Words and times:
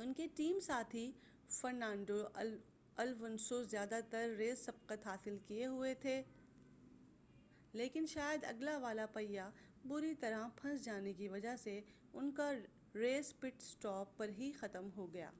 ان 0.00 0.12
کے 0.12 0.26
ٹیم 0.34 0.58
ساتھی 0.60 1.10
Fernando 1.50 2.16
Alonso 2.96 3.62
زیادہ 3.64 3.98
تر 4.10 4.34
ریس 4.38 4.64
سبقت 4.64 5.06
حاصل 5.06 5.36
کیے 5.46 5.66
ہوئے 5.66 5.94
تھے 5.94 6.22
لیکن 7.74 8.06
شاید 8.06 8.44
آگے 8.44 8.76
والا 8.76 9.06
پہیہ 9.06 9.48
بری 9.84 10.14
طرح 10.14 10.46
پھنس 10.56 10.84
جانے 10.84 11.12
کی 11.12 11.28
وجہ 11.28 11.56
سے 11.56 11.80
ان 12.12 12.30
کا 12.30 12.52
ریس 12.94 13.32
پٹ-سٹاپ 13.40 14.16
پر 14.16 14.28
ہی 14.28 14.52
ختم 14.52 14.88
ہوگیا 14.96 15.30